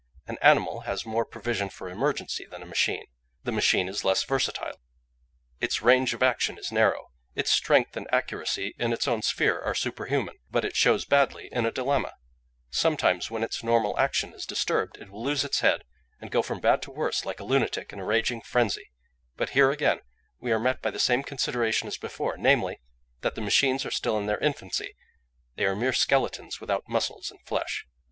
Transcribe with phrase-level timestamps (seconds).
[0.25, 3.05] An animal has more provision for emergency than a machine.
[3.43, 4.79] The machine is less versatile;
[5.59, 9.75] its range of action is narrow; its strength and accuracy in its own sphere are
[9.75, 12.13] superhuman, but it shows badly in a dilemma;
[12.71, 15.83] sometimes when its normal action is disturbed, it will lose its head,
[16.19, 18.89] and go from bad to worse like a lunatic in a raging frenzy:
[19.37, 19.99] but here, again,
[20.39, 22.79] we are met by the same consideration as before, namely,
[23.21, 24.95] that the machines are still in their infancy;
[25.57, 27.85] they are mere skeletons without muscles and flesh.